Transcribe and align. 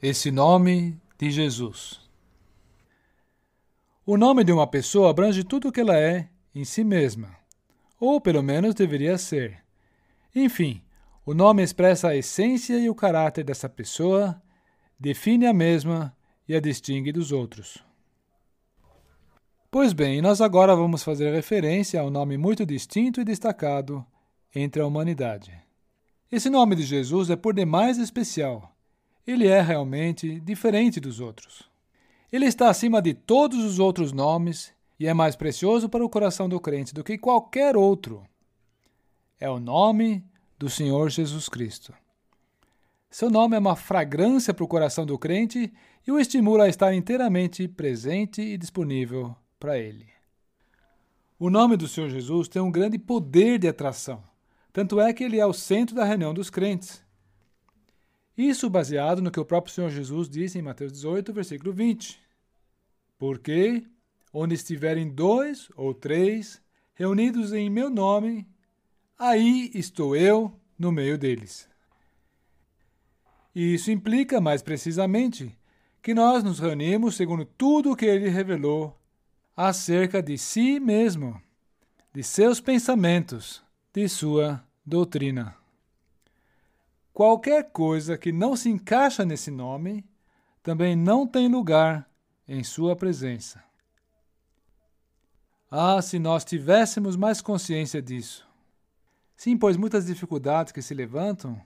esse 0.00 0.30
nome 0.30 0.96
de 1.18 1.28
Jesus. 1.28 2.00
O 4.06 4.16
nome 4.16 4.44
de 4.44 4.52
uma 4.52 4.66
pessoa 4.66 5.10
abrange 5.10 5.42
tudo 5.42 5.68
o 5.68 5.72
que 5.72 5.80
ela 5.80 5.98
é 5.98 6.28
em 6.54 6.64
si 6.64 6.84
mesma, 6.84 7.36
ou 7.98 8.20
pelo 8.20 8.42
menos 8.42 8.76
deveria 8.76 9.18
ser. 9.18 9.62
Enfim, 10.34 10.82
o 11.26 11.34
nome 11.34 11.64
expressa 11.64 12.08
a 12.08 12.16
essência 12.16 12.78
e 12.78 12.88
o 12.88 12.94
caráter 12.94 13.44
dessa 13.44 13.68
pessoa, 13.68 14.40
define 14.98 15.46
a 15.46 15.52
mesma 15.52 16.16
e 16.48 16.54
a 16.54 16.60
distingue 16.60 17.10
dos 17.10 17.32
outros. 17.32 17.78
Pois 19.70 19.92
bem, 19.92 20.22
nós 20.22 20.40
agora 20.40 20.76
vamos 20.76 21.02
fazer 21.02 21.34
referência 21.34 22.00
a 22.00 22.04
um 22.04 22.10
nome 22.10 22.38
muito 22.38 22.64
distinto 22.64 23.20
e 23.20 23.24
destacado 23.24 24.06
entre 24.54 24.80
a 24.80 24.86
humanidade. 24.86 25.52
Esse 26.30 26.48
nome 26.48 26.76
de 26.76 26.84
Jesus 26.84 27.30
é 27.30 27.36
por 27.36 27.52
demais 27.52 27.98
especial. 27.98 28.77
Ele 29.28 29.46
é 29.46 29.60
realmente 29.60 30.40
diferente 30.40 30.98
dos 30.98 31.20
outros. 31.20 31.68
Ele 32.32 32.46
está 32.46 32.70
acima 32.70 33.02
de 33.02 33.12
todos 33.12 33.62
os 33.62 33.78
outros 33.78 34.10
nomes 34.10 34.72
e 34.98 35.06
é 35.06 35.12
mais 35.12 35.36
precioso 35.36 35.86
para 35.86 36.02
o 36.02 36.08
coração 36.08 36.48
do 36.48 36.58
crente 36.58 36.94
do 36.94 37.04
que 37.04 37.18
qualquer 37.18 37.76
outro. 37.76 38.24
É 39.38 39.50
o 39.50 39.60
nome 39.60 40.24
do 40.58 40.70
Senhor 40.70 41.10
Jesus 41.10 41.46
Cristo. 41.46 41.92
Seu 43.10 43.28
nome 43.28 43.54
é 43.54 43.58
uma 43.58 43.76
fragrância 43.76 44.54
para 44.54 44.64
o 44.64 44.68
coração 44.68 45.04
do 45.04 45.18
crente 45.18 45.70
e 46.06 46.10
o 46.10 46.18
estimula 46.18 46.64
a 46.64 46.68
estar 46.70 46.94
inteiramente 46.94 47.68
presente 47.68 48.40
e 48.40 48.56
disponível 48.56 49.36
para 49.60 49.78
ele. 49.78 50.08
O 51.38 51.50
nome 51.50 51.76
do 51.76 51.86
Senhor 51.86 52.08
Jesus 52.08 52.48
tem 52.48 52.62
um 52.62 52.72
grande 52.72 52.98
poder 52.98 53.58
de 53.58 53.68
atração, 53.68 54.24
tanto 54.72 54.98
é 54.98 55.12
que 55.12 55.22
ele 55.22 55.38
é 55.38 55.44
o 55.44 55.52
centro 55.52 55.94
da 55.94 56.06
reunião 56.06 56.32
dos 56.32 56.48
crentes. 56.48 57.06
Isso 58.38 58.70
baseado 58.70 59.20
no 59.20 59.32
que 59.32 59.40
o 59.40 59.44
próprio 59.44 59.74
Senhor 59.74 59.90
Jesus 59.90 60.28
disse 60.28 60.60
em 60.60 60.62
Mateus 60.62 60.92
18, 60.92 61.32
versículo 61.32 61.72
20. 61.72 62.20
Porque 63.18 63.82
onde 64.32 64.54
estiverem 64.54 65.08
dois 65.08 65.68
ou 65.74 65.92
três 65.92 66.62
reunidos 66.94 67.52
em 67.52 67.68
meu 67.68 67.90
nome, 67.90 68.46
aí 69.18 69.72
estou 69.74 70.14
eu 70.14 70.54
no 70.78 70.92
meio 70.92 71.18
deles. 71.18 71.68
E 73.52 73.74
isso 73.74 73.90
implica, 73.90 74.40
mais 74.40 74.62
precisamente, 74.62 75.58
que 76.00 76.14
nós 76.14 76.44
nos 76.44 76.60
reunimos 76.60 77.16
segundo 77.16 77.44
tudo 77.44 77.90
o 77.90 77.96
que 77.96 78.06
ele 78.06 78.28
revelou 78.28 78.96
acerca 79.56 80.22
de 80.22 80.38
si 80.38 80.78
mesmo, 80.78 81.42
de 82.14 82.22
seus 82.22 82.60
pensamentos, 82.60 83.60
de 83.92 84.08
sua 84.08 84.64
doutrina. 84.86 85.56
Qualquer 87.18 87.72
coisa 87.72 88.16
que 88.16 88.30
não 88.30 88.54
se 88.54 88.68
encaixa 88.68 89.24
nesse 89.24 89.50
nome 89.50 90.08
também 90.62 90.94
não 90.94 91.26
tem 91.26 91.48
lugar 91.48 92.08
em 92.46 92.62
sua 92.62 92.94
presença. 92.94 93.60
Ah, 95.68 96.00
se 96.00 96.16
nós 96.20 96.44
tivéssemos 96.44 97.16
mais 97.16 97.40
consciência 97.40 98.00
disso. 98.00 98.46
Sim, 99.36 99.56
pois 99.56 99.76
muitas 99.76 100.06
dificuldades 100.06 100.72
que 100.72 100.80
se 100.80 100.94
levantam 100.94 101.60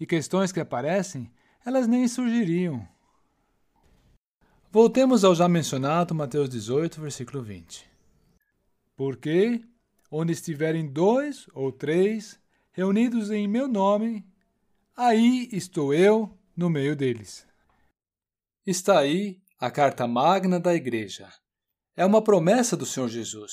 e 0.00 0.04
questões 0.04 0.50
que 0.50 0.58
aparecem, 0.58 1.30
elas 1.64 1.86
nem 1.86 2.08
surgiriam 2.08 2.84
Voltemos 4.72 5.22
ao 5.22 5.36
já 5.36 5.48
mencionado 5.48 6.16
Mateus 6.16 6.48
18, 6.48 7.00
versículo 7.00 7.44
20. 7.44 7.88
Porque 8.96 9.62
onde 10.10 10.32
estiverem 10.32 10.84
dois 10.84 11.46
ou 11.54 11.70
três 11.70 12.40
reunidos 12.72 13.30
em 13.30 13.46
meu 13.46 13.68
nome, 13.68 14.26
aí 14.96 15.48
estou 15.52 15.92
eu 15.92 16.36
no 16.56 16.70
meio 16.70 16.96
deles. 16.96 17.46
Está 18.66 18.98
aí 18.98 19.38
a 19.60 19.70
carta 19.70 20.06
magna 20.06 20.58
da 20.58 20.74
Igreja. 20.74 21.28
É 21.94 22.04
uma 22.04 22.22
promessa 22.24 22.76
do 22.76 22.86
Senhor 22.86 23.08
Jesus, 23.08 23.52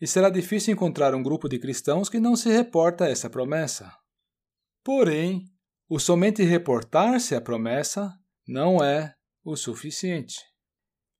e 0.00 0.06
será 0.06 0.30
difícil 0.30 0.72
encontrar 0.72 1.14
um 1.14 1.22
grupo 1.22 1.48
de 1.48 1.58
cristãos 1.58 2.08
que 2.08 2.20
não 2.20 2.36
se 2.36 2.48
reporta 2.48 3.04
a 3.04 3.10
essa 3.10 3.28
promessa. 3.28 3.92
Porém, 4.84 5.44
o 5.88 5.98
somente 5.98 6.42
reportar-se 6.42 7.34
à 7.34 7.40
promessa 7.40 8.12
não 8.46 8.82
é 8.82 9.14
o 9.44 9.56
suficiente. 9.56 10.40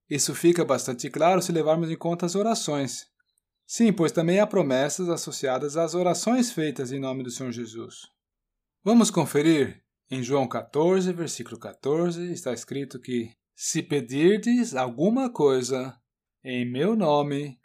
Isso 0.08 0.34
fica 0.34 0.64
bastante 0.64 1.10
claro 1.10 1.42
se 1.42 1.50
levarmos 1.50 1.90
em 1.90 1.96
conta 1.96 2.26
as 2.26 2.36
orações. 2.36 3.06
Sim, 3.66 3.92
pois 3.92 4.12
também 4.12 4.38
há 4.38 4.46
promessas 4.46 5.08
associadas 5.08 5.76
às 5.76 5.94
orações 5.94 6.52
feitas 6.52 6.92
em 6.92 7.00
nome 7.00 7.24
do 7.24 7.30
Senhor 7.30 7.50
Jesus. 7.50 8.15
Vamos 8.86 9.10
conferir? 9.10 9.82
Em 10.08 10.22
João 10.22 10.46
14, 10.46 11.12
versículo 11.12 11.58
14, 11.58 12.30
está 12.30 12.52
escrito 12.52 13.00
que: 13.00 13.36
Se 13.52 13.82
pedirdes 13.82 14.76
alguma 14.76 15.28
coisa 15.28 16.00
em 16.44 16.64
meu 16.64 16.94
nome, 16.94 17.58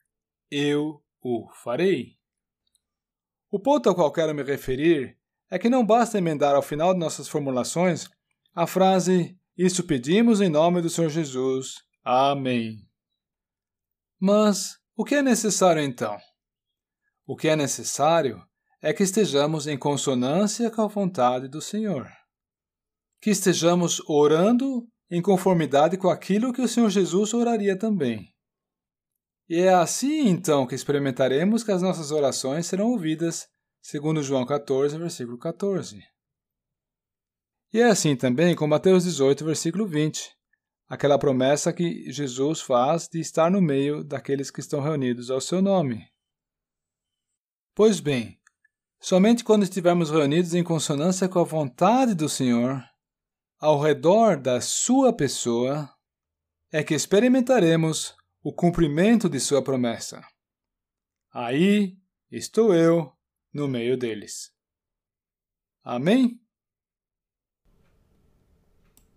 eu 0.49 0.99
o 1.21 1.47
farei. 1.63 2.17
O 3.51 3.59
ponto 3.59 3.87
ao 3.87 3.93
qual 3.93 4.11
quero 4.11 4.33
me 4.33 4.41
referir 4.41 5.15
é 5.51 5.59
que 5.59 5.69
não 5.69 5.85
basta 5.85 6.17
emendar 6.17 6.55
ao 6.55 6.63
final 6.63 6.91
de 6.91 6.99
nossas 6.99 7.27
formulações 7.27 8.09
a 8.55 8.65
frase: 8.65 9.37
Isso 9.55 9.83
pedimos 9.83 10.41
em 10.41 10.49
nome 10.49 10.81
do 10.81 10.89
Senhor 10.89 11.09
Jesus 11.09 11.75
Amém. 12.03 12.79
Mas 14.19 14.79
o 14.95 15.05
que 15.05 15.13
é 15.13 15.21
necessário 15.21 15.83
então? 15.83 16.17
O 17.27 17.35
que 17.35 17.47
é 17.47 17.55
necessário 17.55 18.43
é 18.81 18.93
que 18.93 19.03
estejamos 19.03 19.67
em 19.67 19.77
consonância 19.77 20.71
com 20.71 20.81
a 20.81 20.87
vontade 20.87 21.47
do 21.47 21.61
Senhor. 21.61 22.09
Que 23.21 23.29
estejamos 23.29 24.01
orando 24.07 24.87
em 25.09 25.21
conformidade 25.21 25.97
com 25.97 26.09
aquilo 26.09 26.53
que 26.53 26.61
o 26.61 26.67
Senhor 26.67 26.89
Jesus 26.89 27.33
oraria 27.33 27.77
também. 27.77 28.33
E 29.47 29.59
é 29.59 29.73
assim 29.73 30.27
então 30.27 30.65
que 30.65 30.73
experimentaremos 30.73 31.63
que 31.63 31.71
as 31.71 31.81
nossas 31.81 32.11
orações 32.11 32.65
serão 32.65 32.87
ouvidas, 32.87 33.47
segundo 33.81 34.23
João 34.23 34.45
14, 34.45 34.97
versículo 34.97 35.37
14. 35.37 36.01
E 37.73 37.79
é 37.79 37.85
assim 37.85 38.15
também 38.15 38.55
com 38.55 38.65
Mateus 38.67 39.03
18, 39.03 39.45
versículo 39.45 39.85
20 39.85 40.41
aquela 40.91 41.17
promessa 41.17 41.71
que 41.71 42.11
Jesus 42.11 42.59
faz 42.59 43.07
de 43.07 43.21
estar 43.21 43.49
no 43.49 43.61
meio 43.61 44.03
daqueles 44.03 44.51
que 44.51 44.59
estão 44.59 44.81
reunidos 44.81 45.31
ao 45.31 45.39
seu 45.39 45.61
nome. 45.61 46.05
Pois 47.73 48.01
bem, 48.01 48.37
somente 49.01 49.43
quando 49.43 49.63
estivermos 49.63 50.11
reunidos 50.11 50.53
em 50.53 50.63
consonância 50.63 51.27
com 51.27 51.39
a 51.39 51.43
vontade 51.43 52.13
do 52.13 52.29
Senhor, 52.29 52.81
ao 53.59 53.81
redor 53.81 54.39
da 54.39 54.61
Sua 54.61 55.11
pessoa, 55.11 55.89
é 56.71 56.83
que 56.83 56.93
experimentaremos 56.93 58.15
o 58.41 58.53
cumprimento 58.53 59.27
de 59.27 59.39
Sua 59.39 59.63
promessa. 59.63 60.25
Aí 61.33 61.97
estou 62.31 62.73
eu 62.73 63.11
no 63.51 63.67
meio 63.67 63.97
deles. 63.97 64.51
Amém? 65.83 66.39